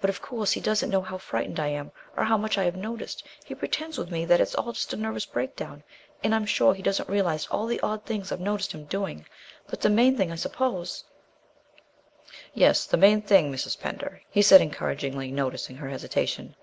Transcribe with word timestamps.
But, 0.00 0.10
of 0.10 0.22
course, 0.22 0.52
he 0.52 0.60
doesn't 0.60 0.90
know 0.90 1.00
how 1.00 1.18
frightened 1.18 1.58
I 1.58 1.66
am, 1.66 1.90
or 2.16 2.22
how 2.22 2.38
much 2.38 2.56
I 2.56 2.62
have 2.62 2.76
noticed. 2.76 3.26
He 3.44 3.52
pretends 3.52 3.98
with 3.98 4.12
me 4.12 4.24
that 4.24 4.40
it's 4.40 4.54
just 4.54 4.92
a 4.92 4.96
nervous 4.96 5.26
breakdown, 5.26 5.82
and 6.22 6.32
I'm 6.32 6.46
sure 6.46 6.72
he 6.72 6.84
doesn't 6.84 7.08
realize 7.08 7.46
all 7.48 7.66
the 7.66 7.80
odd 7.80 8.04
things 8.06 8.30
I've 8.30 8.38
noticed 8.38 8.70
him 8.70 8.84
doing. 8.84 9.26
But 9.66 9.80
the 9.80 9.90
main 9.90 10.16
thing, 10.16 10.30
I 10.30 10.36
suppose" 10.36 11.02
"Yes, 12.54 12.84
the 12.86 12.96
main 12.96 13.22
thing, 13.22 13.52
Mrs. 13.52 13.80
Pender," 13.80 14.22
he 14.30 14.40
said 14.40 14.60
encouragingly, 14.60 15.32
noticing 15.32 15.74
her 15.78 15.88
hesitation. 15.88 16.54